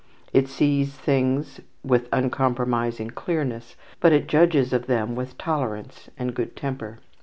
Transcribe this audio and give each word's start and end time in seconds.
It 0.33 0.47
sees 0.47 0.95
things 0.95 1.59
with 1.83 2.09
uncompromising 2.11 3.11
clearness, 3.11 3.75
but 3.99 4.11
it 4.11 4.25
judges 4.25 4.73
of 4.73 4.87
them 4.87 5.13
with 5.13 5.37
tolerance 5.37 6.09
and 6.17 6.33
good 6.33 6.55
temper. 6.55 6.97